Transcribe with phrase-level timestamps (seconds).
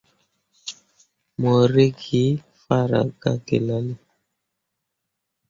[1.39, 2.23] Mo rǝkki
[2.63, 3.93] farah gah gelale.